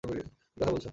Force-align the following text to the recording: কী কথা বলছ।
কী 0.03 0.07
কথা 0.57 0.71
বলছ। 0.71 0.85